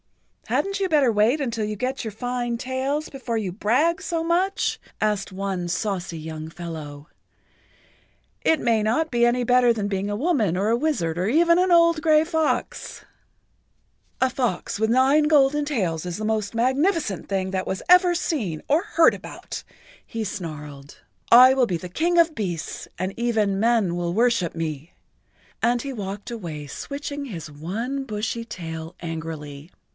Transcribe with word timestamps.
"Hadn't 0.47 0.79
you 0.81 0.89
better 0.89 1.11
wait 1.13 1.39
until 1.39 1.63
you 1.63 1.77
get[Pg 1.77 1.87
72] 2.01 2.03
your 2.07 2.11
fine 2.11 2.57
tails 2.57 3.07
before 3.07 3.37
you 3.37 3.51
brag 3.53 4.01
so 4.01 4.21
much?" 4.21 4.81
asked 4.99 5.31
one 5.31 5.69
saucy 5.69 6.17
young 6.17 6.49
fellow. 6.49 7.07
"It 8.41 8.59
may 8.59 8.83
not 8.83 9.11
be 9.11 9.25
any 9.25 9.43
better 9.45 9.71
than 9.71 9.87
being 9.87 10.09
a 10.09 10.15
woman 10.15 10.57
or 10.57 10.69
a 10.69 10.75
wizard 10.75 11.17
or 11.17 11.27
even 11.27 11.57
an 11.57 11.71
old 11.71 12.01
gray 12.01 12.23
fox." 12.25 13.05
"A 14.19 14.29
fox 14.29 14.77
with 14.79 14.89
nine 14.89 15.25
golden 15.25 15.63
tails 15.63 16.05
is 16.05 16.17
the 16.17 16.25
most 16.25 16.53
magnificent 16.55 17.29
thing 17.29 17.51
that 17.51 17.67
was 17.67 17.83
ever 17.87 18.13
seen 18.13 18.61
or 18.67 18.81
heard 18.83 19.13
about," 19.13 19.63
he 20.05 20.23
snarled. 20.23 20.99
"I 21.31 21.53
will 21.53 21.67
be 21.67 21.77
the 21.77 21.87
King 21.89 22.17
of 22.17 22.35
Beasts 22.35 22.87
and 22.97 23.13
even 23.15 23.59
men 23.59 23.95
will 23.95 24.13
worship 24.13 24.53
me," 24.55 24.93
and 25.61 25.81
he 25.81 25.93
walked 25.93 26.31
away 26.31 26.65
switching 26.67 27.25
his 27.25 27.49
one 27.51 28.03
bushy 28.03 28.43
tail 28.43 28.95
angrily. 28.99 29.71